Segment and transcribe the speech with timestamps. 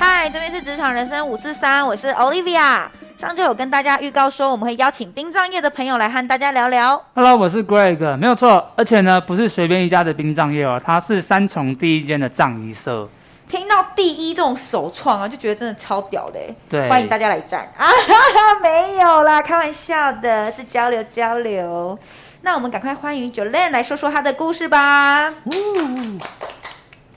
[0.00, 2.82] 嗨，这边是职场人生五四三，我是 Olivia。
[3.18, 7.02] 上周有跟大家预告说，我们会邀请殡葬业的朋友来和大家聊聊。
[7.16, 13.08] Hello，我是 Greg，没有错，而且呢，不是随便一家的殡葬业哦，它是三重第一间的葬仪社。
[13.48, 16.38] 听到第一这种首创啊，就觉得真的超屌的。
[16.70, 17.88] 对，欢迎大家来站啊！
[17.88, 21.98] 哈哈，没有啦，开玩笑的，是交流交流。
[22.42, 25.34] 那我们赶快欢迎 Jolene 来说说她的故事吧。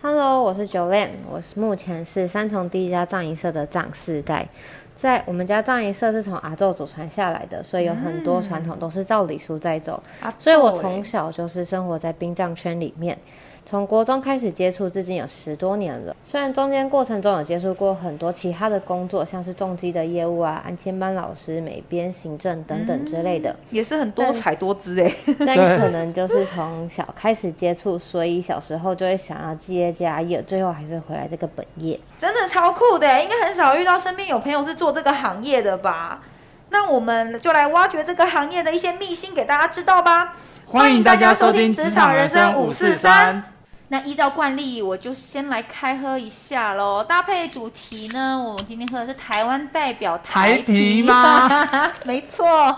[0.03, 4.49] Hello，我是 Jolene，我是目前是三重第一家藏银社的藏四代。
[4.97, 10.01] 在我们家藏银社是从阿昼祖传下来的，所以有很多传统都是照礼书在走。
[10.23, 13.15] 嗯、所以我从小就是生活在殡葬圈里面。
[13.71, 16.13] 从国中开始接触，至今有十多年了。
[16.25, 25.15] 虽然中间过程中有接触过很多其他的工作，像是重机的业务啊、安亲班老师、美编、行政等等之类的，嗯、也是很多彩多姿哎。
[25.39, 31.97] 但可能就是从小开始接触，所以小时候就会想要接家业，最后还是回来这个本业。
[32.19, 36.19] 真的超酷的，应该很少遇到身边有朋友是做这个行业的吧？
[36.71, 40.35] 那我们就来挖掘这个行业的一些秘辛给大家知道吧。
[40.65, 43.41] 欢迎大家收听《职场人生五四三》。
[43.91, 47.03] 那依照惯例，我就先来开喝一下喽。
[47.03, 51.49] 搭配主题呢，我们今天喝的是台湾代表台啤吗？
[52.05, 52.73] 没错。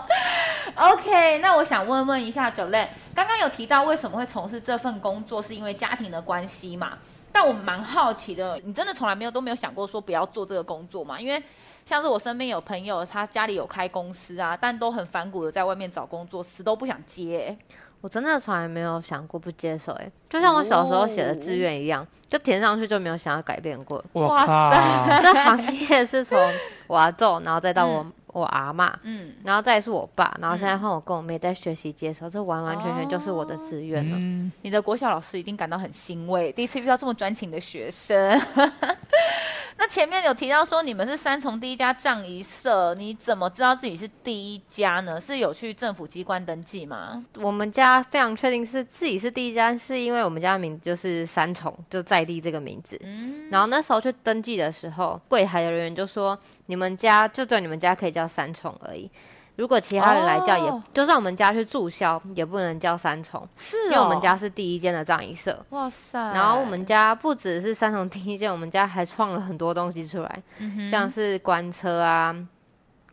[0.74, 6.98] OK，那我想问问一下 Jolene，刚刚有提到为什么会从事这份工作，是因为家庭的关系嘛？
[7.32, 11.22] 但我蛮好奇的，你真的从来没有都没有想过说不要做这个工作吗？
[11.22, 11.42] 因为
[11.86, 17.56] 像是我身边有朋友，他家里有开公司啊，但都很反骨的在外面找工作，死都不想接。
[18.04, 24.04] 我真的从来没有想过不接受，哎，就像我小时候写的志愿一样，就填上去就没有想要改变过。
[24.12, 26.38] 哇塞， 这行业是从
[26.88, 34.18] 我阿祖，然后再到我、嗯、我阿嬷，嗯，然后再是我爸，然后现在换我跟我妹在学习接受，这完完全全就是我的志愿了。
[34.20, 38.38] 嗯、你的国小老师一定感到很欣慰，第一次遇到这么专情的学生。
[39.94, 45.22] 那前面有提到说你们是三重第一家藏一社，你怎么知道自己是第一家呢？
[45.22, 47.24] 是有去政府机关登记吗？
[47.36, 53.00] 我们家非常确定是自己是第一家，是因为我们家的名字就是三重，就在地这个名字。
[53.04, 59.08] 嗯，然后那时候去登记的时候，柜台的人员就说，你们家就只有你们家可以叫三重而已。
[59.56, 60.82] 如果其他人来叫也，也、oh.
[60.94, 65.64] 就算我们家去注销，也不能叫三重，是、哦，因为我们家是第一间的葬仪社。
[65.70, 66.20] 哇塞！
[66.34, 72.36] 然后我们家不只是三重第一间，我们家还创了很多东西出来，嗯、像是关车啊。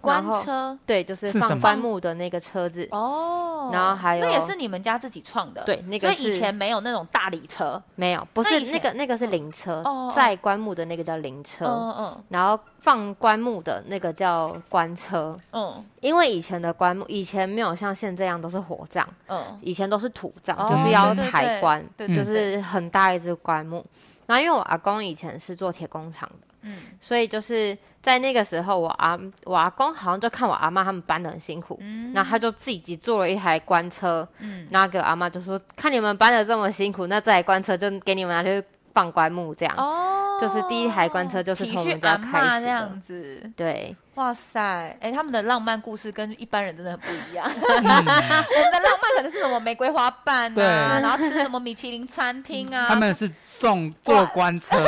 [0.00, 0.78] 官车？
[0.87, 2.88] 对，就是放棺木的那个车子。
[2.91, 9.84] 哦，然后还有那也是你们家自己创的，对，那个是以前没有那种大礼车，没有，不是那个那个是灵车，
[10.15, 23.84] 载棺木的那个叫灵车，嗯嗯，然后放棺木的那个叫棺车，嗯，因为以前的棺木以前没有像现在这样都是火葬，嗯，以前都是土葬，就是要抬棺，对，就是很大一只棺木，
[24.27, 27.76] 然后因为我阿公以前是做铁工厂的，嗯，所以就是。
[28.03, 42.61] 在那个时候，我阿我阿公好像就看我阿妈他们搬的很辛苦，嗯、然后他就自己做了一台官车，嗯、然后给我阿妈就说：“看你们搬的这么辛苦，那这台官车就给你们拿去放棺木这样。”哦，就是第一台棺车就是从我们家开始的。
[42.61, 47.47] 这样子，对，哇塞，哎，他们的浪漫故事跟一般人真的很不一样。
[47.49, 52.87] 嗯、我们的浪漫可能是什么玫瑰花瓣啊，对然后吃什么米其林餐厅啊。
[52.89, 54.77] 他们是送坐棺车。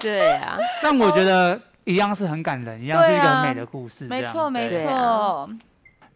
[0.00, 4.06] 对啊，但我觉得一样是很感人，一样是一个很美的故事。
[4.06, 5.48] 没错，没错。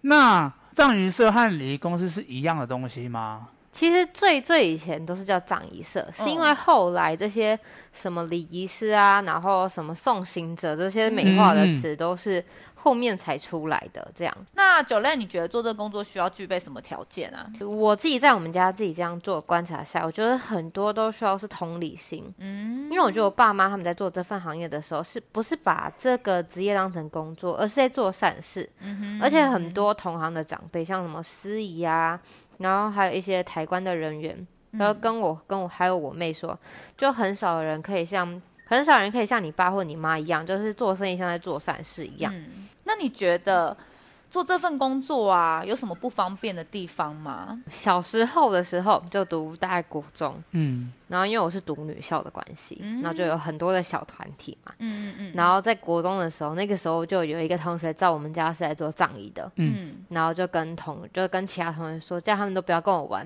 [0.03, 3.49] 那葬仪社和礼仪公司是一样的东西吗？
[3.74, 7.58] 其实最最以前都是叫葬仪社，是因为后来这些
[7.92, 12.42] 什么礼仪师啊，然后什么送行者这些美化的词都是。
[12.76, 14.46] 后面才出来的这样。
[14.52, 17.46] 那 Jolene，你觉得做这个工作需要具备什么条件啊？
[17.66, 22.30] 我自己在我们家自己这样做观察下，我觉得很多都需要是同理心。
[22.36, 28.68] 嗯，因为我觉得我爸妈他们在做这份行业的时候，是不是把这个职业当成工作，而是在做善事。
[28.80, 29.22] 嗯哼。
[29.22, 32.20] 而且很多同行的长辈，像什么司仪啊，
[32.59, 36.59] 然后还有一些抬棺的人员，然后跟我跟我还有我妹说，
[36.97, 42.33] 就很少人可以像很少人可以像你爸或你妈一样，就是做生意像在做善事一样。
[42.34, 43.74] 嗯那你觉得
[44.34, 47.57] 做这份工作啊，有什么不方便的地方吗？
[47.71, 63.25] 小时候的时候就读大概国中，嗯，然后因为我是读女校的关系，嗯，然后就有很多的小团体嘛，嗯嗯嗯，然后在国中的时候，那个时候就有一个同学在我们家是来做葬仪的，嗯，然后就跟同就跟其他同学说，叫他们都不要跟我玩，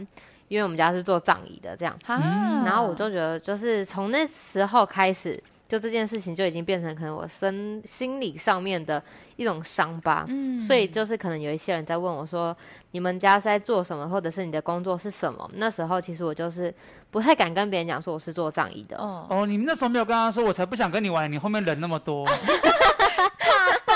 [0.49, 5.43] 因为我们家是做葬仪的这样，啊，然后我就觉得就是从那时候开始。
[5.69, 9.03] 就这件事情就已经变成可能我身心理上面的
[9.37, 10.25] 一种伤疤。
[10.29, 12.57] 嗯，所以就是可能有一些人在问我说，
[12.93, 15.49] 你们家是在做什么，或者是你的工作是什么？
[15.55, 16.75] 那时候其实我就是
[17.11, 18.97] 不太敢跟别人讲说我是做葬仪的。
[18.97, 22.27] 哦哦，你们那时候没有跟他说，我才不想跟你玩，你后面人那么多。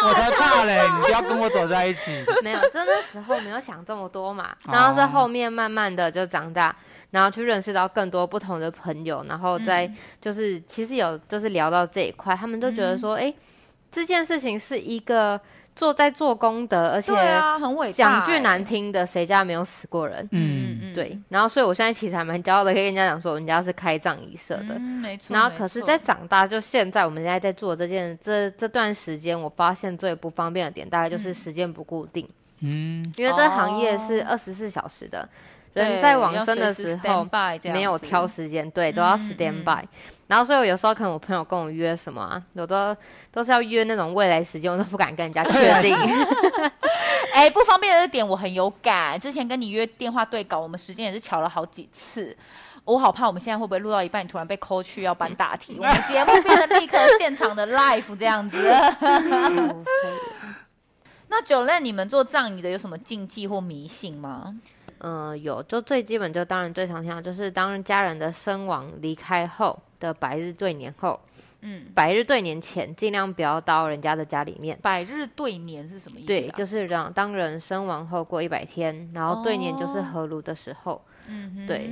[0.04, 0.82] 我才怕嘞！
[0.96, 2.10] 你不要跟我走在一起。
[2.42, 4.52] 没有，就那时候没有想这么多嘛。
[4.66, 6.74] 然后是后面慢慢的就长大，
[7.12, 9.88] 然后去认识到更多不同的朋友，然后再
[10.20, 13.35] 就是、嗯、其实有就是聊到这一块，他们都觉得说，哎、嗯，
[13.93, 15.41] 这件事情是一个。
[15.75, 17.14] 做在做功德，而且
[17.59, 20.23] 很伟讲句难听的，谁家没有死过人？
[20.31, 21.19] 嗯嗯，对。
[21.31, 24.75] 然后，所以我现在其实还蛮骄傲的，可以跟人家讲说，我们家是开葬仪社的。
[24.75, 25.35] 嗯，没错。
[25.35, 32.29] 然后，可是，在长大，就现在，我们现在在做这件这这段时间，我发现最不方便的点，大概就是时间不固定。
[32.61, 35.26] 嗯，因为这行业是二十四小时的。
[35.74, 37.26] 人在往生的时候
[37.64, 39.86] 没有挑时间，对，都要 stand by。
[40.26, 42.96] 然后所以我有时候可能我朋友跟我约什么啊，我都
[43.30, 45.94] 都是要约那种未来时间，我都不敢跟人家确定。
[47.34, 52.36] 哎，不方便的点我很有感，之前跟你约电话对稿，我们时间也是巧了好几次。
[52.84, 58.56] 我好怕我们现在会不会录到一半，你突然被 call 去要搬大题，我们节目变成立刻现场的 live 这样子。
[61.28, 64.56] 那 Jolene，你们做葬仪的有什么禁忌或迷信吗？
[65.04, 71.19] 嗯、呃，有，就最基本，就当然最常听到，就是当家人的身亡离开后的百日对年后，
[71.60, 74.78] 嗯，百日对年前尽量不要到人家的家里面。
[74.81, 76.28] 百日对年是什么意思、啊？
[76.28, 81.90] 对，就是让当人身亡后过一百天，然后对年就是合炉的时候，嗯哼，对。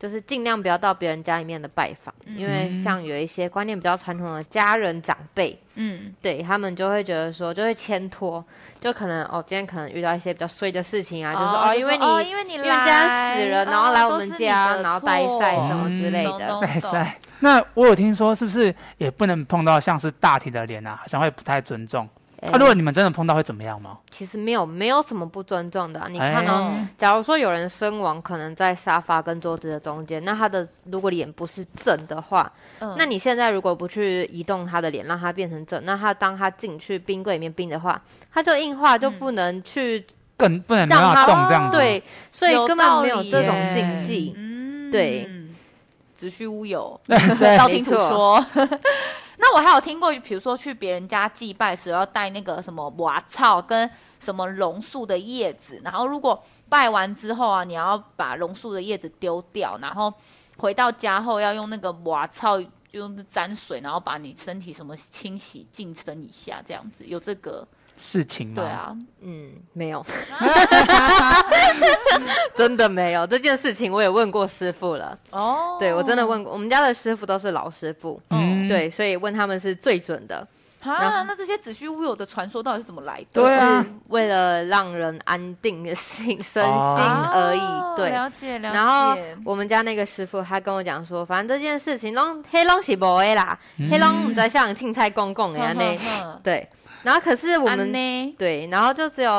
[0.00, 8.42] 就是尽量不要到别人家里面的拜访，嗯、因为像有一些观念比较传统的家人长辈，嗯，对他们就会觉得说，就会牵拖，
[8.80, 17.18] 就可能哦，今天可能遇到一些比较衰的事情啊，哦、就说哦，因为你、哦、因为你来家死了，然后来我们家，然后带赛什么之类的，带赛。
[17.40, 22.08] 那我有听说，是不是也不能碰到像是大体的脸啊，好像会不太尊重？
[22.42, 23.98] 那、欸啊、如果你们真的碰到会怎么样吗？
[24.10, 26.06] 其实没有，没有什么不尊重的、啊。
[26.08, 38.00] 你看哦，欸、假如说有人身亡，可能在沙发跟桌子的中间，那他的如果脸不是正的话，嗯、那你现在如果不去移动他的脸，让他变成正，那他当他进去冰柜里面冰的话，
[38.32, 40.04] 他就硬化，就不能去、嗯、
[40.38, 41.76] 更不能让他动这样子。
[41.76, 42.02] 对，
[42.32, 44.32] 所以根本没有这种禁忌。
[44.34, 45.28] 嗯，对，
[46.14, 46.98] 子虚乌有，
[47.58, 48.42] 道听途说。
[49.40, 53.90] 那我还有听过，比如说去别人家祭拜时要带那个什么瓦草跟
[54.20, 60.12] 什么榕树的叶子，然后如果拜完之后啊，你要把榕树的叶子丢掉，然后
[60.58, 62.60] 回到家后要用那个瓦草
[62.90, 67.66] 用沾水，然后把你身体什么清洗净身一下，这样子有这个。
[68.00, 68.54] 事情吗？
[68.56, 70.04] 对啊，嗯，没有，
[72.56, 75.16] 真的没有这件事情，我也问过师傅了。
[75.30, 80.46] 哦，对我真的问过，我们家的师傅都是老师傅，嗯，对，所以问他们是最准的。
[80.82, 83.42] 啊，那这些子虚乌有的传说到底是怎么来的？
[83.42, 87.60] 对啊，为了让人安定的心身心而已。
[87.94, 88.74] 对，了解了解。
[88.74, 89.14] 然后
[89.44, 93.58] 我们家那个师傅他跟我讲说，反正这件事情拢黑龙是无的啦，
[93.90, 96.66] 黑龙不在像青菜公公一样的，对。
[97.02, 98.34] 然后可是我们呢？
[98.38, 99.32] 对，然后就只有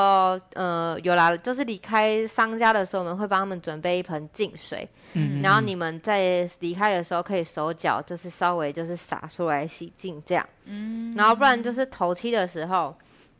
[0.54, 12.96] 呃有啦，就是离开商家的时候，我们会帮他们准备一盆净水，嗯，然后你们在离开的时候可以手脚就是稍微就是洒出来洗净这样，嗯，然后不然就是头七的时候，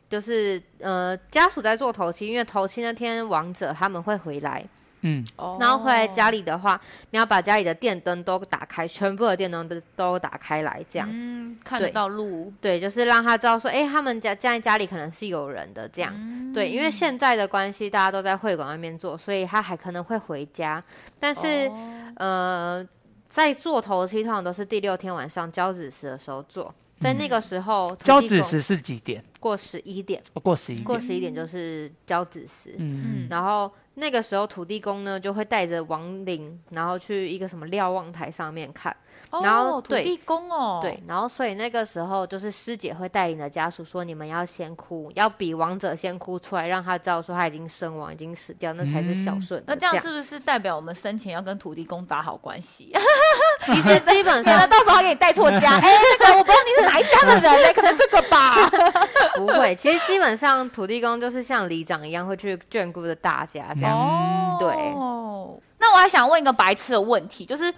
[0.08, 4.64] 就是呃家属在做头七，因为头七那天王者他们会回来。
[5.04, 5.22] 嗯，
[5.58, 20.82] 然后回来家里的话，你要把家里的电灯都打开，全部的电灯都都打开来，这样，嗯，看得到路，对，就是让他知道说，哎，他们家在家里可能是有人的，这样，嗯、对，因为现在的关系，大家都在会馆外面做，所以他还可能会回家，
[21.18, 22.88] 但是，哦、呃，
[23.26, 29.24] 在做头七通常都是第六天晚上交子时的时候做，在那个时候，交子时是几点？
[29.40, 33.68] 过十一点，哦、过十一点，过十一点就是交子时，嗯，然后。
[33.94, 38.96] 那个时候土地公呢就会带着亡灵，然后去一个什么瞭望台上面看，
[39.30, 49.64] 哦、然后土地公哦，对，然后所以那个时候就是师姐会带领着家属说，你们要先哭，要比亡者先哭出来，让他知道说他已经身亡，已经死掉，那才是孝顺、嗯。
[49.68, 52.92] 那这样是不是代表我们生前要跟土地公打好关系？
[53.64, 58.68] 其实基本上， 到时候他给你带错家， 哎、欸，那个我不知道你是哪一家的人嘞，可能这个吧。
[59.36, 63.98] 不会，其实基本上土地公就是像里长一样会去眷顾着大家这样。
[63.98, 64.68] 哦，对。
[65.78, 67.72] 那我还想问一个白痴的问题，就是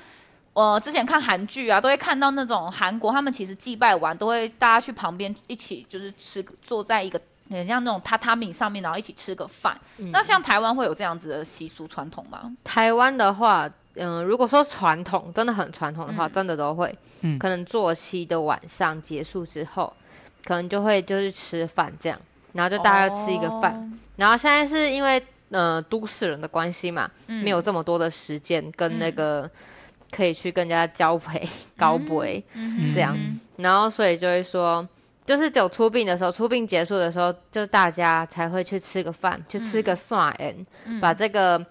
[0.54, 7.20] 我、呃、之前看韩剧啊，都会看到那种韩国他们其实祭拜完都会大家去旁边一起就是吃，坐在一个
[7.50, 9.78] 很像那种榻榻米上面，然后一起吃个饭。
[9.98, 12.50] 嗯、那像台湾会有这样子的习俗传统吗？
[12.64, 13.70] 台湾的话。
[13.96, 19.94] 嗯、呃，如果说传统真的很传统的话，嗯、真的都会，嗯，可能作息的晚上结束之后，
[20.46, 22.18] 可能就会就是吃饭这样，
[22.54, 29.48] 然后就大家吃一个饭，哦、然后现在是因为呃都市人的关系嘛，嗯、没有这么多的时间跟那个
[30.14, 34.86] 可以去跟人家交陪高杯、嗯、这样，嗯、然后所以就会说，
[35.26, 41.64] 就是只有出殡的时候，出殡结束的时候，就大家才会去吃个饭，去吃个蒜圆，嗯、把这个。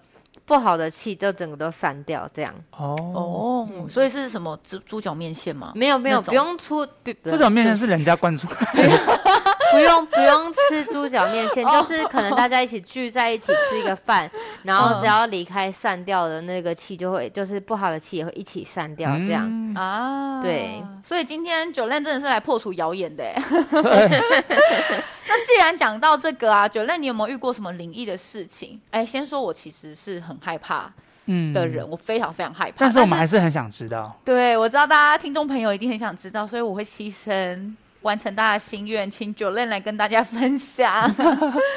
[0.46, 2.54] 不好的气就整个都散掉，这样。
[2.76, 2.94] 哦。
[3.14, 4.58] 哦，所以是什么？
[4.62, 5.72] 猪猪脚面线吗？
[5.74, 9.22] 没有没有，不用出猪脚面线是人家灌出来的，
[9.72, 14.30] 不用不用吃猪脚面线， 就是可能大家一起聚在一起吃一个饭，
[14.62, 19.74] 然后只要离开散掉的那个气就会，就是不好的气也会一起散掉，这样。
[19.74, 23.24] 啊，对，所以今天 Jolene 真的是来破除谣言的。
[25.26, 28.80] 那既然讲到这个啊，Jolene，你有没有遇过什么灵异的事情？
[28.90, 30.92] 哎，先说我其实是很害怕
[31.52, 32.76] 的人，嗯、我非常非常害怕。
[32.78, 34.18] 但是我们还是很想知道。
[34.24, 41.12] 对，我知道大家听众朋友一定很想知道，所以我会牺牲完成大家的心愿，请 Jolene 来跟大家分享。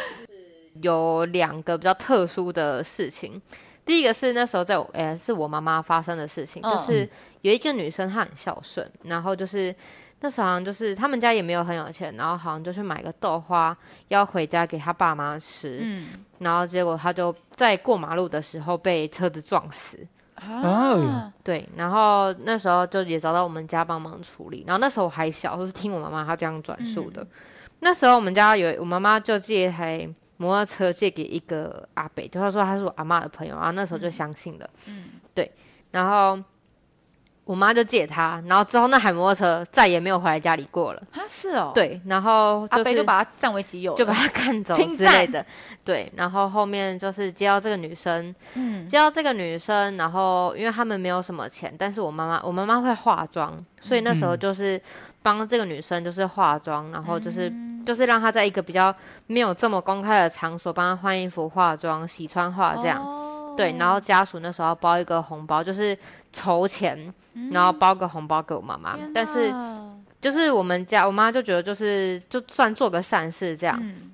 [0.82, 3.42] 有两个比较特殊的事情，
[3.86, 7.10] 第一个是那时候在我，哎，是我妈妈发生的事情，嗯、就是
[7.42, 9.76] 有一个女生她很孝顺，然后就是。
[10.20, 16.08] 那时候好像就是他们家也没有很有钱，然后好像就去买个豆花要回家给他爸妈吃，嗯，
[16.40, 19.96] 然后结果他就在过马路的时候被车子撞死，
[20.34, 27.22] 啊，对，然后那时候就也找到我们家帮忙处理，然后那时候我还小，就是听我妈妈她这样转述的。
[27.22, 27.28] 嗯、
[27.82, 35.06] 那时候我们家有我妈妈就借一台摩托车借给一个阿北，就他说他是我阿妈的朋友，然后那时候就相信了，嗯，
[35.36, 35.52] 对，
[35.92, 36.44] 然后。
[37.48, 41.02] 我妈就借他，然后之后那海摩托车再也没有回来家里过了。
[41.14, 41.72] 啊，是哦。
[41.74, 45.44] 对，然后、就是、阿飞就把他占为己有，就把他赶走之类的。
[45.82, 54.82] 对，然后后面就是接到这个女生，嗯，接到这个女生，然后因为他们没有什么钱，但是我妈妈，我妈妈会化妆，所以那时候就是
[55.22, 58.94] 帮这个女生就是化妆，然后就是、嗯、就是让她在一个比较
[59.28, 63.02] 没有这么公开的场所帮她换衣服、化妆、洗穿化这样。
[63.02, 65.98] 哦、对，然后家属那时候要包一个红包，就是。
[66.34, 67.12] 筹钱，
[67.52, 69.54] 然后包个红包给我妈妈，但是
[70.20, 74.12] 就是我们家我妈就觉得就是就算做个善事这样，嗯、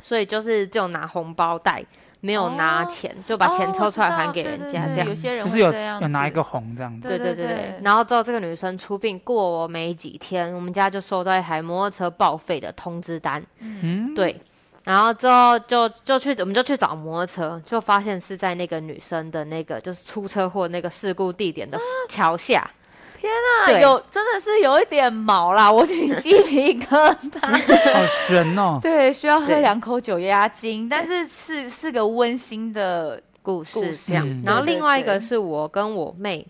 [0.00, 1.84] 所以就是就拿红包袋，
[2.20, 5.06] 没有拿钱，哦、就把钱抽出来还给人家这样。
[5.08, 7.08] 有些人就是有有拿一个红这样子。
[7.08, 7.80] 对对对对。
[7.82, 13.42] 然后之后这个女生出殡过没几天，我们家就收到一台摩托车报废的通知单。
[13.60, 14.40] 嗯，对。
[14.88, 21.78] 然后之后就就去，我们就去找摩托车，就发现是在那个女生的那个就是出车祸那个事故地点的
[22.08, 22.60] 桥下。
[22.60, 22.72] 啊、
[23.20, 23.30] 天
[23.66, 27.38] 啊，有真的是有一点毛啦，我起鸡皮疙瘩，
[27.92, 28.78] 好悬哦。
[28.80, 33.78] 对，需要喝两口酒压惊，但是是是个温馨的故事。
[33.78, 36.46] 故事嗯、然后另外一个是我跟我妹，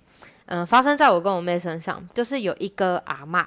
[0.46, 3.44] 嗯、呃，发生在我跟我妹身上，就是有一个阿嬷。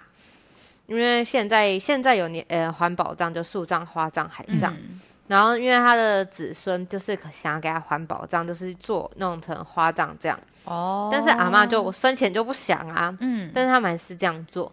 [0.92, 10.38] 因为现在现在有年呃环保葬，就树葬、花葬、海葬，嗯、然后因为他的子孙就是想要给他环保葬，就是做弄成花葬这样。
[10.66, 11.08] 哦。
[11.10, 14.70] 但是阿妈就我生前就不想啊，嗯，但是他们还是这样做。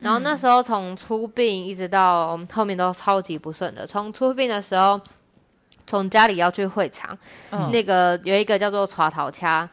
[0.00, 3.86] 然后那时候从出殡一直到后面都超级不顺的。
[3.86, 5.00] 从出殡的时候，
[5.86, 7.16] 从家里要去会场，
[7.50, 9.68] 嗯、那个有一个叫做刷头掐。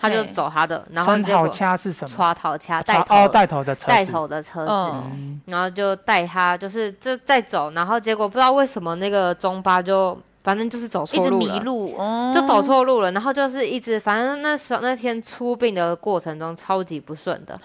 [0.00, 2.16] 他就走他的，然后结果掐是什么？
[2.16, 4.96] 刷头掐带头带头的带头的车子，
[5.44, 11.94] 然后就带他，就是这再走，然后结果不知道为什么那个中巴就反正就是走错路了，迷路，
[12.32, 17.60] 就走错路了，然后就是一直反正那时候那天出殡的过程中超级不顺的，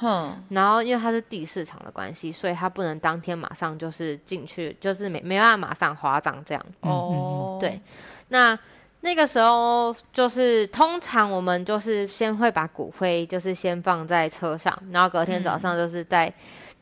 [0.50, 6.62] 然后因为他是地市场的关系，所以他不能当天马上就是进去，就是没没办法马上划账这样。
[6.82, 7.80] 哦，对，
[8.28, 8.60] 那。
[9.06, 16.34] 那个时候就是通常我们就是先会把骨灰就是先放在车上，然后隔天早上就是带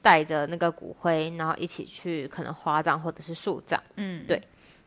[0.01, 3.77] 带着那个骨灰，然后一起去可能花葬或者是树葬。
[3.97, 4.41] 嗯，对。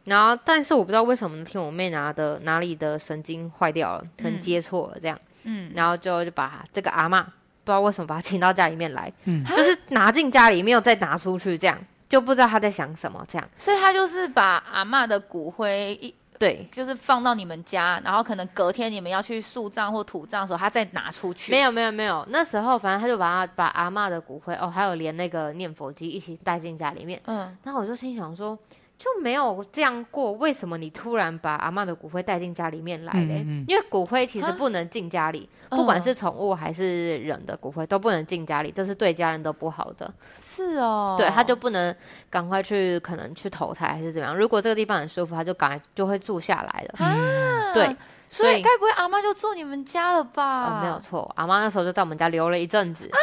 [0.05, 5.19] 然后但是我不知道为什么那天我妹拿的哪里的神经坏掉了，可能接错了这样。
[5.43, 5.71] 嗯。
[5.75, 7.31] 然后就就把这个阿妈不
[7.66, 11.78] 知道为什么把她请到家里面来，嗯， 就是拿进家里没有再拿出去，这样
[12.09, 13.47] 就不知道她在想什么这样。
[13.59, 16.14] 所以她就是把阿妈的骨灰一。
[16.38, 21.52] 对，就是放到你们家，然后可能隔天你们要去树葬或土葬的时候，他再拿出去。
[21.52, 27.21] 没有没有没有，那时候反正他就把他把阿嬷的骨灰哦，还有连那个念佛机一起带进家里面。
[27.26, 28.59] 嗯，然后我就心想说，
[28.99, 33.43] 就没有这样过，为什么你突然把阿妈的骨灰带进家里面来嘞？
[33.47, 40.12] 嗯嗯，因为骨灰其实不能进家里，不管是宠物还是人的骨灰都不能进家里，这是对家人都不好的。
[40.43, 41.95] 是哦，对，他就不能
[42.31, 44.37] 赶快去可能去投胎还是怎么样？
[44.37, 46.95] 如果这个地方很舒服，他就赶快就会住下来了。
[46.99, 47.97] 嗯，对。
[48.29, 50.65] 所以该不会阿妈就住你们家了吧？
[50.65, 53.05] 哦，没有错，阿妈那时候就在我们家留了一阵子。
[53.05, 53.19] 啊，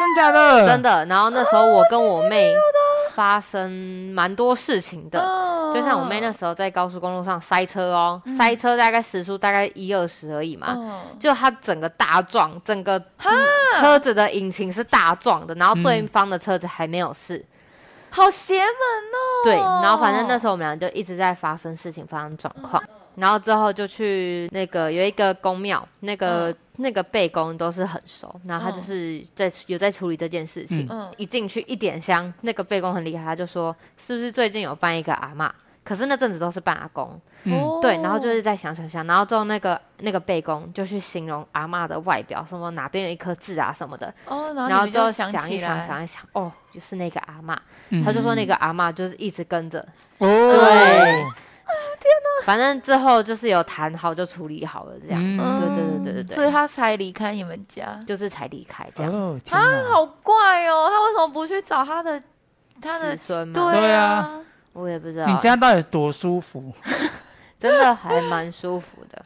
[0.00, 0.66] 真假的？
[0.66, 1.06] 真的。
[1.06, 2.52] 然后那时候我跟我妹
[3.18, 3.68] 发生
[4.14, 12.96] 蛮多事情的，啊，就像我妹那时候在高速公路上塞车哦，嗯，塞车大概时速大概一二十而已嘛，嗯，就她整个大撞，整个
[13.80, 17.38] 车子的引擎是大撞的，然后对方的车子还没有事。
[17.38, 17.44] 嗯
[18.10, 19.44] 好邪门哦！
[19.44, 30.86] 对，然后反正那时候我们俩就一直在发生事情，发生状况，嗯、然后之后就去那个有一个宫庙，那个、嗯、那个背公都是很熟，然后他就是在有在处理这件事情。
[30.90, 35.50] 嗯、一进去一点香，那个背公很厉害，他就说是不是最近有办一个阿嬷？
[35.84, 47.56] 可是那阵子都是办阿公，嗯，对，然后就是在想想想，然后之后那个那个背公就去形容阿嬷的外表，什么哪边有一颗痣啊什么的，哦，然后就想一想想一想，哦，就是那个阿嬷，
[47.88, 49.80] 嗯、他就说那个阿嬷就是一直跟着，
[50.18, 50.60] 哦，对，
[51.14, 51.26] 天
[52.06, 62.22] 哪，反正之后就是有谈好就处理好了这样，嗯、对对对对对对，所以他才离开你们家，就是才离开这样，哦、他好怪哦，他为什么不去找他的
[62.80, 63.52] 他的子孙？
[63.52, 64.40] 对啊。
[64.74, 65.26] 我也不知道。
[65.26, 66.72] 你家到底多舒服，
[67.58, 69.24] 真的还蛮舒服的。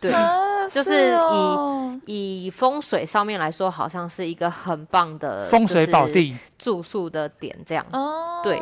[0.00, 6.36] 对，啊、就是以、哦、以风水上面来说，好像是一个很棒的风水宝地。
[6.58, 7.86] 住宿的点，这样。
[7.92, 8.58] 哦，对。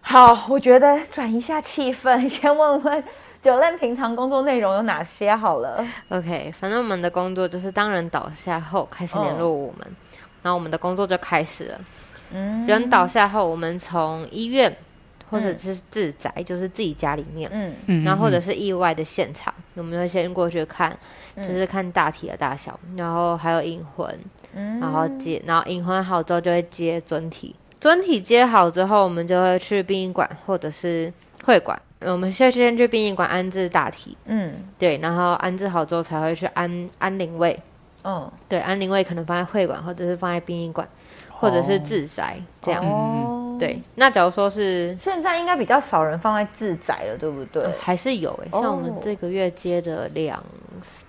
[0.00, 3.04] 好，我觉得转一下气氛， 先问问
[3.42, 5.84] Jolene 平常工作内容有哪些好了。
[6.08, 9.90] OK，反正我们的工作就是当人倒下后开始联络我们，哦、
[10.42, 11.80] 然后我们的工作就开始了。
[12.32, 14.74] 嗯，人倒下后，我们从医院。
[15.30, 17.50] 或者是自宅，嗯、就是自己家里面，
[17.86, 20.94] 嗯，然后或者是意外的现场，嗯、我们会先过去看，
[21.36, 24.06] 嗯、就是看大体的大小，然后还有引魂，
[24.52, 31.12] 嗯、然后接，然后引魂好之后就会接尊体，尊体接好之后，我们就会去殡仪馆或者是
[31.44, 37.60] 会馆，我们先先去殡仪馆安置大体，嗯，对，然后安置好之后才会去安安灵位，
[38.04, 40.88] 嗯，对，安灵位可能放在会馆或者是放在殡仪馆。
[41.28, 43.78] 或者是自宅这样，哦、对。
[43.96, 47.62] 那假如说是现在应该比较少人放在自宅了，对不对？
[47.62, 50.44] 嗯、还是有哎、欸，像我们这个月接的两，哦、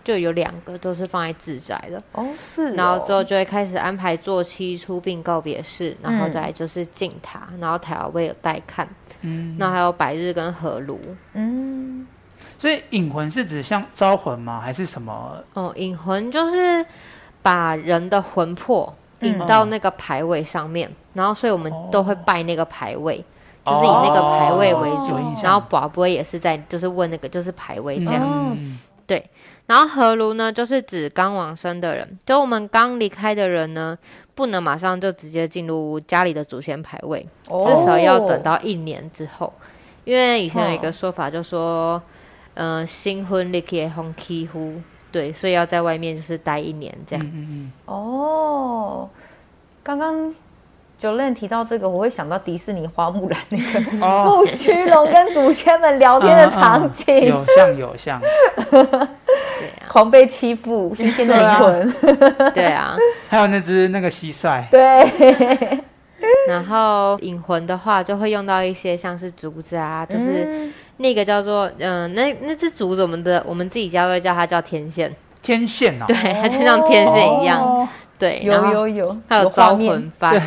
[0.04, 2.28] 就有两个都是放在自宅的哦。
[2.56, 2.74] 是哦。
[2.76, 8.88] 然后之后就会开始安排做七出殡告别式，然后再来就是敬塔，嗯、然后台湾会有带看，
[9.22, 11.00] 嗯，那还有百日跟合炉，
[11.34, 12.08] 嗯。
[12.58, 14.62] 所以引魂是指像招魂吗？
[14.62, 15.44] 还是什么？
[15.54, 16.86] 哦，引魂就是
[17.42, 18.96] 把人的魂魄。
[19.24, 23.24] 引到那个牌位上面，嗯、然后所以我们都会拜那个牌位，
[23.64, 28.24] 哦、就是以那个牌位为主，哦、然后宝波也是在，就是问那个就是牌位这样，
[28.58, 29.24] 嗯、对。
[29.66, 33.98] 然后合炉呢，就是指刚往生的人，就我们刚离开的人呢，
[34.36, 39.54] 不能马上就直接进入家里的祖先牌位，哦、至少要等到一年之后，
[40.04, 42.02] 因为以前有一个说法就说，
[42.56, 44.82] 嗯、呃，新婚立刻红起呼。
[45.14, 47.24] 对，所以要在外面就是待一年这样。
[47.26, 47.72] 嗯嗯嗯。
[47.86, 49.10] 哦，
[49.84, 50.36] 刚刚
[51.02, 53.80] Jolene 提到这个，我会想到迪士尼花木兰那个
[54.26, 58.20] 木须龙跟祖先们聊天的场景，嗯嗯、有像有像。
[58.72, 61.94] 对啊，狂被欺负，新鲜的灵魂。
[62.54, 62.98] 对啊，
[63.30, 64.68] 还有那只那个蟋蟀。
[64.72, 65.80] 对。
[66.48, 75.14] 然后引魂的话，就会用到一些像是竹子啊，就是那个叫做嗯、呃，那那只竹子，我们的我们自己家会叫它叫天线。
[75.42, 77.62] 天线啊，对，它就像天线一样。
[77.62, 80.42] 哦、对，有有有，还有招魂幡，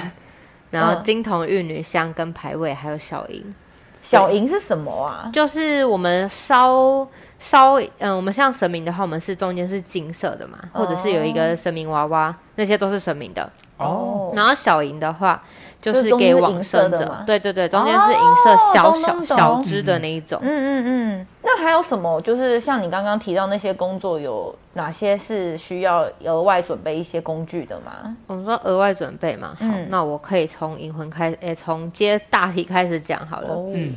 [0.71, 3.55] 然后金童玉女香跟牌位，还有小银。
[4.03, 5.29] 小银是什么啊？
[5.33, 7.07] 就是我们烧
[7.39, 13.51] 烧，嗯、呃，我们像神明的话，我们是中间是金色的嘛，或者是有一个神明娃娃，那些都是神明的。
[13.79, 15.43] 哦，然后小银的话。
[15.93, 20.39] 就是给往生者，对对对，中间是银色小小小只的那一种。
[20.43, 21.27] 嗯嗯嗯。
[21.43, 22.21] 那还有什么？
[22.23, 28.17] 就是像你刚刚提到那些工作，有哪些是需要额外准备一些工具的吗？
[28.27, 33.55] 我们说额外准备嘛，好，那我可以从银魂开，诶，从接大体开始讲好了。
[33.69, 33.95] 嗯。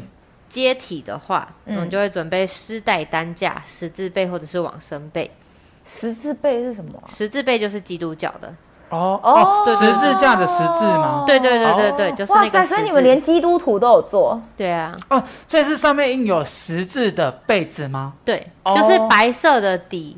[0.48, 5.30] 接体的话，我们就会准备丝带担架、十字背或者是往生背。
[5.86, 7.04] 十字背是什么？
[7.08, 8.54] 十字背就是基督教的。
[8.90, 11.24] 哦哦，十字架的十字吗？
[11.28, 12.66] 对对对对对，就是那个。
[12.66, 14.40] 所以你们连基督徒都有做？
[14.58, 14.96] 对啊。
[15.10, 18.14] 哦，所以是上面印有十字的被子吗？
[18.26, 20.18] 对，就是白色的底，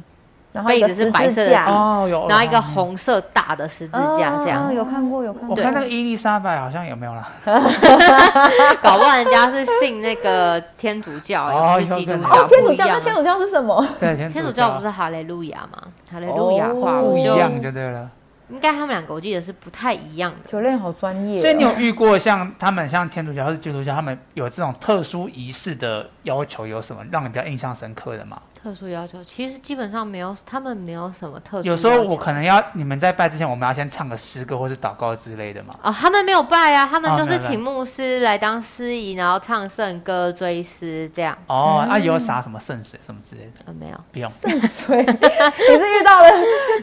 [0.67, 4.73] 被子是白色的底，哦，有，然后一个红色大的十字架这样。
[4.73, 5.55] 有看过有看过。
[5.55, 7.27] 我看那个伊丽莎白好像有没有啦？
[8.81, 12.47] 搞不好人家是信那个天主教，也是基督教。
[12.47, 13.85] 天主教跟天主教是什么？
[13.99, 15.77] 对，天主教不是哈利路亚吗？
[16.11, 18.09] 哈利路亚话不一样就对了。
[18.51, 20.51] 应该他们两个我记得是不太一样的。
[20.51, 28.41] 酒店好专业、哦，所以你有遇过像他们像天主教或是基督教，他们有这种特殊仪式的要求，有什么让你比较印象深刻的吗？
[28.61, 31.67] 特殊要求其实基本上没有，他们没有什么特殊。
[31.67, 35.73] 有时候我可能要你们在拜之前，我们要先唱个诗歌或是祷告之类的嘛。
[35.81, 41.35] 哦，他们没有拜啊，他们就是请牧师来当司仪，然后唱圣歌、追思这样。
[41.47, 43.63] 哦，那、嗯啊、有啥什么圣水什么之类的？
[43.65, 44.97] 呃，没有，不用圣水。
[45.07, 46.29] 你是遇到了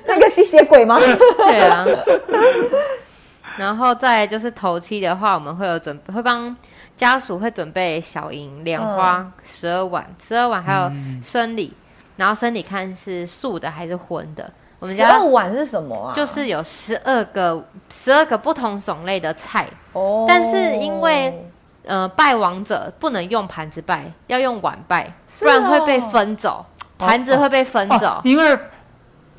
[0.07, 0.99] 那个吸血鬼吗？
[1.39, 1.87] 对啊。
[3.57, 6.57] 然后再就是头七的话，我们会有准备会帮。
[6.99, 14.51] 家属会准备小银莲花十二碗，十二碗还有生理，嗯、然后生理看是素的还是荤的。
[14.79, 16.13] 我们家十二碗是什么啊？
[16.13, 19.67] 就是有十二个十二个不同种类的菜。
[19.95, 20.27] 哦。
[20.29, 21.49] 但是因为
[21.87, 26.67] 呃拜王者不能用盘子拜，要用碗拜，不然会被分走，
[26.99, 28.21] 盘、哦、子会被分走。
[28.25, 28.59] 因为。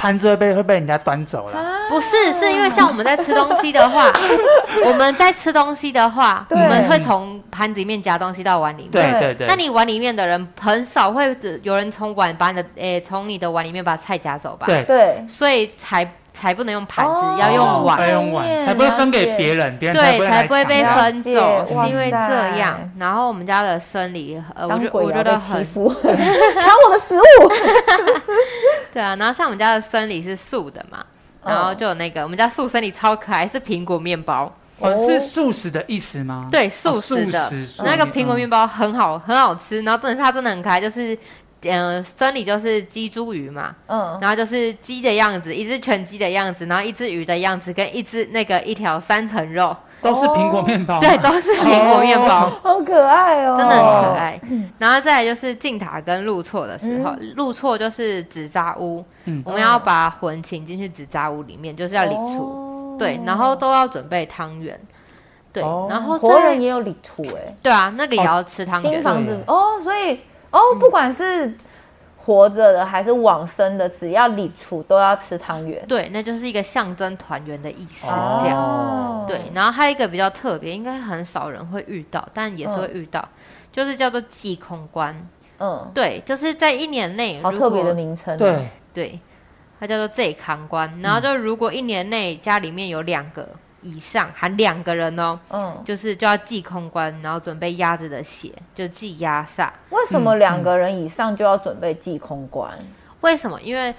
[0.01, 4.11] 盘子会被会被人家端走了，不是，是因为像我们在吃东西的话，
[4.85, 8.91] 我们在吃东西的话，我们会从盘子里面夹东西到碗里面。
[8.91, 9.47] 对对对。
[9.47, 14.65] 那你碗里面的人很少会有人从碗把你的诶从你的碗里面把菜夹走吧？
[14.67, 15.25] 对对。
[15.27, 22.79] 所以才才不能用盘子，要用碗，要用碗，才不会分给别人，别人对才不会被分走，是因为这样。
[22.97, 27.51] 然后我们家的生理，呃，我觉我觉得很 抢我的食物。
[28.93, 30.99] 对啊，然后像我们家的生理是素的嘛，
[31.43, 34.53] 然后就有那个、哦、我们家素生里超可爱，是苹果面包。
[34.79, 36.47] 哦，是素食的意思吗？
[36.51, 37.37] 对，素食的。
[37.37, 39.81] 哦、食那个苹果面包很好，嗯、很好吃。
[39.81, 41.17] 然后真的是它真的很可爱，就是，
[41.63, 49.75] 呃，生理就是鸡猪鱼嘛，嗯，然后就是鸡的样子，一只全鸡的样子，然后一只鱼的样子，跟一只那个一条三层肉。
[50.01, 54.41] 都是苹果面包、哦，对，都是苹果面包，哦，好可爱哦，真的很可爱。
[54.77, 64.79] 然后再来就是进塔跟入错的时候，嗯、入错就是纸扎屋，嗯、我们要把魂请进去纸扎屋里面，就是要理出，哦、对，然后都要准备汤圆，
[65.51, 69.39] 对，哦、然后活人也有礼出，哎，对啊，那个也要吃汤圆，哦、新房子。
[69.47, 70.19] 哦，所以
[70.51, 71.53] 哦，不管是。
[72.29, 75.83] 嗯活着的还是往生的，只要礼处都要吃汤圆。
[75.87, 78.55] 对，那就是一个象征团圆的意思，这样。
[78.55, 83.29] 哦、对，然后还有一个比较特别，应该很少人会遇到，但也是会遇到，嗯、
[83.71, 85.27] 就是叫做济空关。
[85.59, 88.37] 嗯，对，就是在一年内，好特别的名称。
[88.37, 89.19] 对对，
[89.79, 91.01] 它叫做济空棺。
[91.01, 93.49] 然后就如果一年内家里面有两个。
[93.81, 99.69] 以上含两个人哦，嗯，就是就要祭空棺，然后准备鸭子的血，就祭鸭煞。
[99.89, 102.71] 为什么两个人以上就要准备祭空棺？
[102.79, 102.87] 嗯嗯、
[103.21, 103.59] 为什么？
[103.61, 103.93] 因为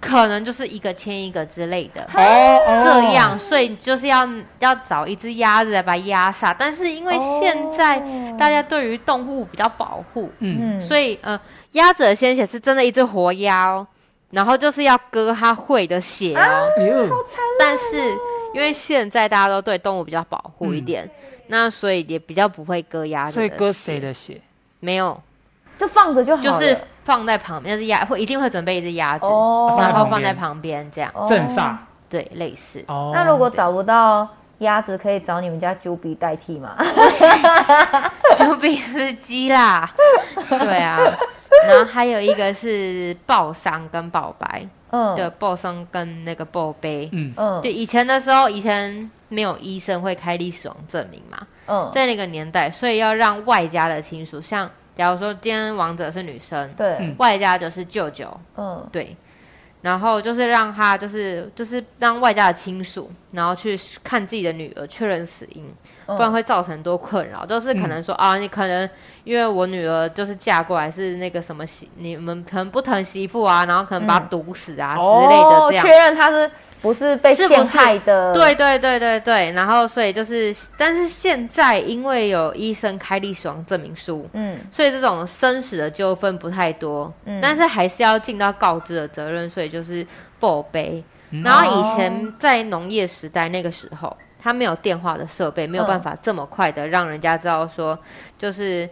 [0.00, 6.54] 可能就是一个牵一个之类的哦，这样，所以就是要要找一只鸭子来把压煞。
[6.58, 7.98] 但是因为现在
[8.38, 11.40] 大家对于动物比较保护，嗯，所以呃，
[11.72, 13.86] 鸭子的鲜血是真的一只活鸭哦，
[14.30, 16.68] 然后就是要割它会的血哦，啊、
[17.58, 18.14] 但是。
[18.56, 21.10] 因为现在大家都对动物比较保护一点，嗯、
[21.48, 23.32] 那所以也比较不会割鸭子。
[23.32, 24.40] 所以割谁的血？
[24.80, 25.22] 没有，
[25.78, 26.42] 就放着就好。
[26.42, 31.12] 就是放在旁边，是鸭会一定会准备一只鸭子，哦、然后放在旁边这样。
[31.28, 31.76] 镇煞。
[32.08, 32.82] 对，类似。
[32.88, 34.26] 哦、那如果找不到
[34.60, 36.74] 鸭子，可以找你们家九比代替吗？
[38.38, 39.92] 九比司机啦。
[40.48, 40.98] 对啊。
[41.68, 44.66] 然后还有一个是报丧跟报白。
[45.14, 47.30] 的报丧跟那个报悲，嗯。
[47.36, 59.14] 嗯，对，以前的时候，以前没有医生会开历史亡证明嘛，嗯，在那个年代，所以要让外家的亲属，像假如说今天王者是女生，对，外家就是舅舅，嗯，对，
[59.82, 65.66] 然后就是让他就是就是让外家的亲属，然后去看自己的女儿确认死因。
[66.06, 68.88] 不然会造成很多困扰，都是可能说、嗯、啊，你可能
[69.24, 76.48] 因为我女儿就是嫁过来是那个什么媳，你们可能不疼媳妇啊，然后可能把她毒死啊、嗯、之类的这样，确认她是
[76.80, 78.32] 不是被陷害的？
[78.32, 90.06] 对对对对对，然后所以就是，但是现在因为有医生开立死亡证明书，嗯，所以这种生死的纠纷不太多，嗯，但是还是要尽到告知的责任，所以就是
[90.38, 91.02] 报备。
[91.30, 94.16] 嗯、然后以前在农业时代那个时候。
[94.46, 97.98] 他没有电话的设备，没有办法这么快的让人家知道说，
[98.38, 98.88] 就是，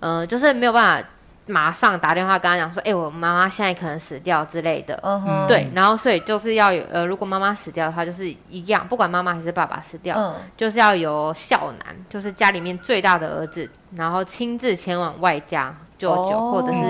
[0.00, 1.08] 嗯、呃，就是没有办法
[1.46, 4.98] 马上打电话跟他讲说，哎、欸，我妈妈现在可能死掉之类的。
[5.04, 5.46] 嗯。
[5.46, 15.72] 对，然后所以就是要有，呃，如果妈妈死掉的话，就是一样，不管妈妈还是爸爸死掉，嗯、就是要由孝男，就是家里面最大的儿子，然后亲自前往外家。
[16.00, 16.80] 舅舅或者是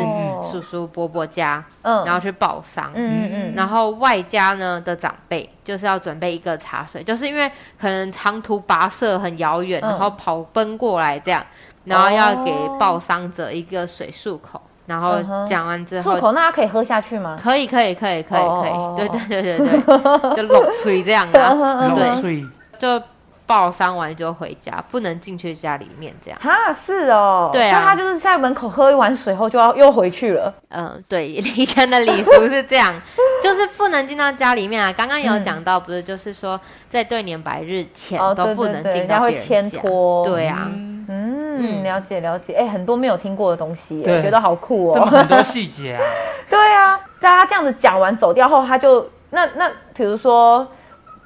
[0.48, 11.44] 叔叔伯伯家，嗯，然后去报丧，嗯嗯，然后外家呢的长辈就是要准备一个茶水，就是因为可能长途跋涉很遥远，然后跑奔过来这样，
[11.84, 17.36] 然后要给报丧者一个水漱口，然后讲完之后，漱口，那它可以喝下去吗？
[17.42, 18.96] 可以，可以，可以，可以，可以。
[18.96, 21.40] 对对对对对，就漏吹这样的，
[22.22, 22.46] 对，
[22.78, 23.02] 就
[23.50, 26.38] 报丧完就回家，不能进去家里面这样。
[26.40, 30.54] 哈，是哦，对啊，他就是在门口喝一碗水后就要又回去了。
[30.68, 32.94] 嗯，对，以前的礼俗是这样，
[33.42, 34.92] 就是不能进到家里面啊。
[34.92, 39.80] 刚刚有讲到，不是就是说在对年白日前都不能进到别人家。
[40.24, 40.68] 对啊。
[41.12, 46.00] 嗯，了解了解，哎，很多没有听过的东西，对觉得好酷哦，这么很多细节啊。
[46.48, 50.64] 对啊，大家这样子讲完走掉后，他就那那，比如说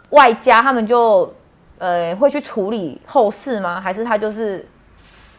[0.08, 1.30] 外家他们就
[1.78, 3.80] 呃会去处理后事吗？
[3.80, 4.66] 还是他就是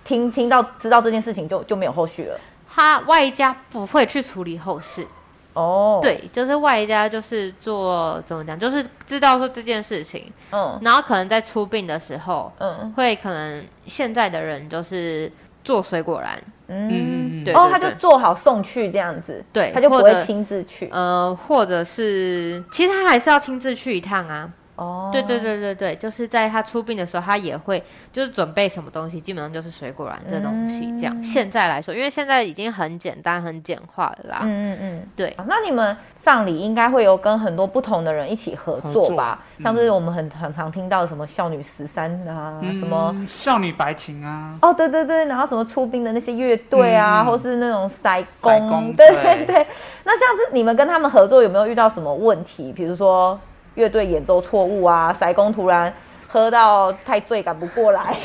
[0.03, 2.39] 听听到知道这件事情就就没有后续了？
[2.69, 5.05] 他外家不会去处理后事。
[5.53, 6.01] 哦，oh.
[6.01, 15.31] 对，就是外家就是做怎么讲，就是知道说这件事情，嗯，然后可能在出殡的时候，嗯，会可能现在的人就是
[15.63, 24.51] 做水果篮，嗯，对，哦，他就做好送去这样子，对，他就不会亲自去，呃，或者是其实他还是要亲自去一趟啊。
[24.75, 31.15] 哦，对对对对对，就是在他出殡的时候，他也会就是准备什么东西，基本上就是水果篮这东西这样。
[31.17, 34.39] 嗯、现在来说，因为现在已经很简单、很简化了啦。
[34.43, 35.33] 嗯嗯嗯，对。
[35.47, 39.39] 那你们葬礼应该会有跟很多不同的人一起合作吧？
[39.57, 44.57] 作嗯、像是我们很很常听到什么少女十三啊，嗯、什么少女白琴啊。
[44.61, 49.67] 哦，对对对，然后什么出殡的那些乐队啊，嗯、或是那种塞工，对对对。
[50.03, 52.73] 那像是你们跟他们合作，有没有遇到什么问题？
[52.73, 53.39] 比如说。
[53.75, 55.93] 乐队演奏错误啊，塞工突然
[56.27, 58.15] 喝到太醉赶不过来。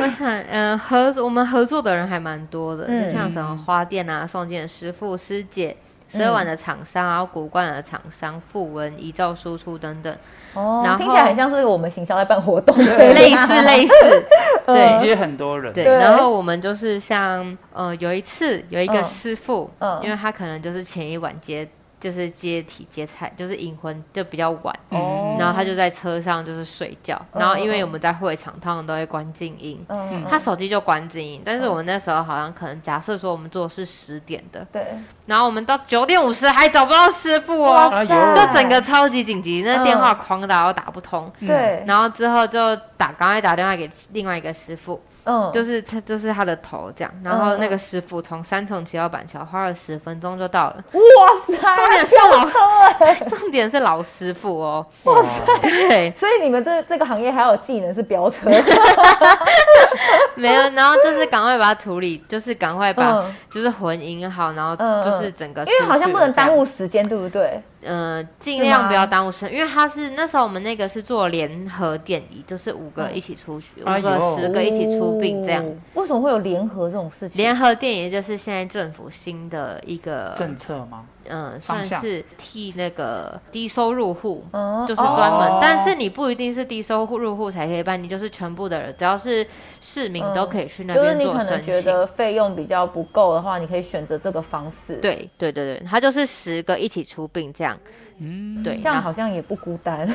[0.00, 5.76] 我想，嗯、呃，合我们合作的人还蛮多的，嗯、就像什么花店啊、送件的师傅、师姐、
[6.08, 10.12] 十二碗的厂商，古罐的厂商、富文、遗照输出等等。
[10.54, 14.24] 哦，然后听起来很像是我们行销在办活动， 类似类似，
[14.66, 15.72] 对，接很多人。
[15.72, 21.68] 对，然后我们就是像，呃，有一次有一个师傅，嗯，因为他可能就是前一晚接。
[22.04, 34.86] 就是接体接菜，就是隐婚就比较晚，嗯、然后他就在车上就是睡觉，嗯、然后因为我们在会场，他们都会关静音，嗯、他手机就关静音，但是我们那时候好像可能假设说我们做的是十点的，对，
[35.24, 45.00] 然后我们到九点五十还找不到师傅哦，就整个超级紧急，那电话狂打都打不通，对、嗯，然后之后就打，刚才打电话给另外一个师傅。
[45.24, 50.84] 嗯，就是他，就是他的头这样，然后那个师傅从三重骑到板桥，花了十分钟就到了。
[50.92, 51.00] 哇
[51.46, 54.86] 塞，重点是老， 重点是老师傅哦。
[55.04, 58.50] 哇塞，对，所以你们这这个行业还有技能是飙车。
[60.36, 67.62] 没有，然后就是赶快把它处理，就是赶快把就是混音好，然后就是整个，因为好像不能耽误时间，对不对？
[67.84, 75.64] 呃，尽量不要耽误时间，因为他是那时候我们那个是做联合电移，就是五个一起出去，五个十个一起出殡这样。
[75.94, 77.36] 为什么会有联合这种事情？
[77.36, 81.04] 联合电移就是现在政府新的一个政策吗？
[81.28, 84.44] 嗯，算是替那个低收入户，
[84.86, 89.46] 就是专门，但是你不一定是低收入户才可以办，你就是全部的人，只要是
[89.80, 91.66] 市民都可以去那边做申请。
[91.66, 94.96] 就是你可能觉得费用比较不够的话，你可以选择这个方式。
[94.96, 97.78] 对对对对，他就是十个一起出殡这样。
[98.18, 100.06] 嗯，对，这样好像也不孤单。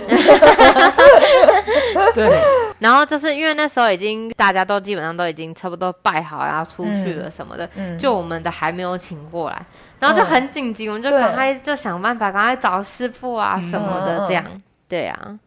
[2.16, 2.30] 对，
[2.80, 9.66] 然后就是因为那时候已经大家都基本上都已经差不多拜好，然后出去了什么的，就我们的还没有请过来。
[10.00, 14.44] 然后就很紧急，我们就赶快就想办法，赶快找师傅啊什么的，这样。
[14.88, 15.38] 对啊，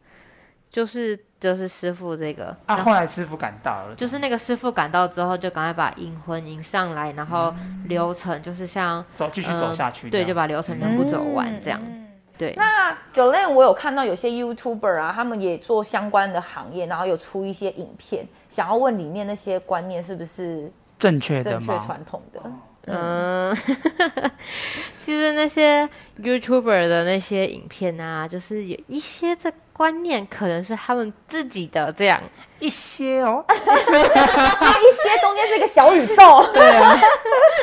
[0.71, 2.55] 就是就是师傅这个。
[2.67, 3.95] 啊，后来师傅赶到了。
[3.97, 7.55] 就是那个师傅赶到之后，就赶快把引魂引上来，然后
[7.87, 10.11] 流程就是像走继续走下去。
[10.11, 11.81] 对，就把流程全部走完这样。
[12.43, 12.55] 对。
[12.57, 22.41] 那 Jolene，我有看到有些 YouTuber 啊，他们也做相关的行业，然后有出一些影片，想要问里面那些观念是不是正确的、正确传统的。
[22.87, 23.57] 嗯，
[24.99, 29.53] 其实那些 YouTuber 的那些影片啊，就是有一些的
[29.83, 32.21] 观念可能是他们自己的这样
[32.61, 36.97] 一些哦， 一些中间是一个小宇宙，对啊，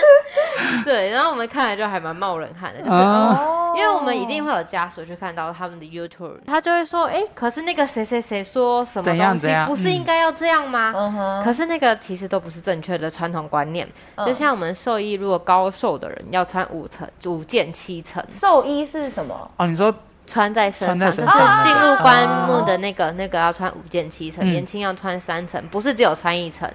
[0.84, 2.92] 对，然后我们看来就还蛮冒冷汗的，就是。
[2.92, 13.88] 哦因为我们一定会有家属去看到他们的 YouTube，他就会说：“哎，可是那个谁谁谁说什么东西，不是应该要这样吗？”嗯、可是那个其实都不是正确的传统观念。
[14.16, 18.22] 嗯、就像我们寿衣，如果高瘦的人要穿五层、五件七层。
[18.30, 19.50] 寿衣是什么？
[19.58, 19.94] 哦，你说
[20.30, 21.22] 穿在身上，就是
[21.64, 26.70] 进入棺木的那个、啊、那个要穿五件七层，嗯、年轻要穿三层，不是只有穿一层，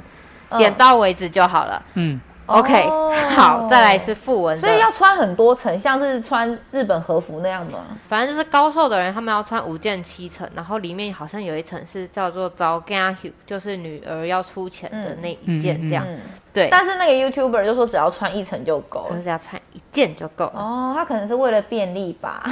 [0.48, 1.82] 嗯、点到为止就好了。
[1.94, 2.20] 嗯。
[2.46, 2.86] OK，
[3.34, 7.86] 好，再来是符文，所以要穿很多层，像是穿日本和服那样吗？
[8.06, 16.06] 反正就是高瘦的人，他们要穿五件七层，然后里面好像有一层是叫做招家，就是女儿要出钱的那一件，这样。
[16.54, 20.44] 对，但是那个 YouTuber 就说只要穿一层就够，就是要穿一件就够。
[20.54, 22.44] 哦，他可能是为了便利吧，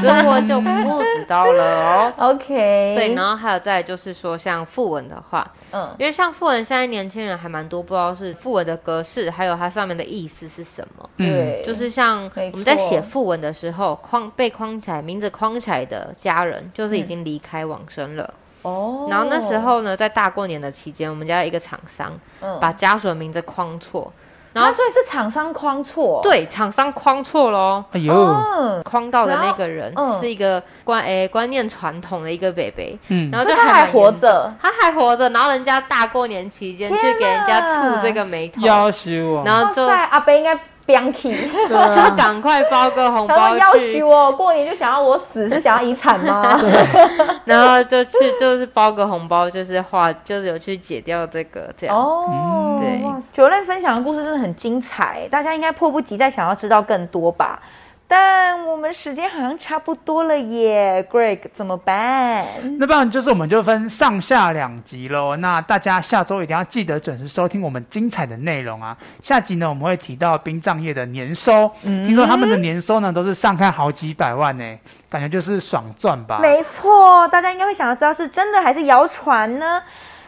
[0.00, 0.68] 所以我就不
[1.02, 2.12] 知道了哦。
[2.34, 11.08] OK，对，然后还有再就是说像富文的话，嗯，因为像富文现在年轻人还蛮多，不知道是富文的格式，还有它上面的意思是什么。
[11.16, 18.34] 对，就是像我们在写富文的时候，框被框起来，名字框起来的家人，就是已经离开往生了。
[18.66, 24.12] 哦，然后那时候呢，在大过年的期间，我们家一个厂商，嗯，把家属的名字框错，
[24.52, 40.58] 然后所以是厂商框错，对，厂商框错喽，哎呦，框到的那个人是一个观诶观念传统的一个伯伯，嗯，然后就他还活着，他还活着，然后人家大过年期间去给人家触这个眉头，要死我，然后就阿伯应该。
[40.86, 41.34] Bianchi，
[41.68, 43.58] 就赶快包个红包去。
[43.58, 46.60] 要娶我过年就想要我死，是想要遗产吗？
[47.44, 51.96] 然后就去就是包个红包，就是画，就是有去解掉这个这样。
[51.96, 53.02] 哦，对
[53.34, 57.58] ，Jolin 分享的故事真的很精彩，大家应该迫不及待想要知道更多吧。
[58.08, 62.44] 但我们时间好像差不多了耶，Greg 怎么办？
[62.78, 65.34] 那不然就是我们就分上下两集喽。
[65.36, 68.96] 那大家下周一定要记得准时收听我们精彩的内容啊。
[69.20, 74.78] 下集呢，我们会提到殡葬业的年收，嗯、听说他们的年收呢都是上看好几百万呢，
[75.10, 76.38] 感觉就是爽赚吧？
[76.40, 79.82] 没错，大家应该会想要知道是真的还是谣传呢？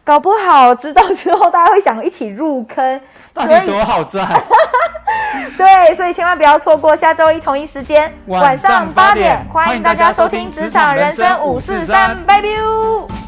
[0.09, 2.99] 搞不好知道之后，大家会想一起入坑，
[3.35, 4.27] 所以多好赚？
[5.59, 13.28] 对，所以千万不要错过下周一同一时间晚上八点，欢迎大家收听《职场人生五四三》，拜拜。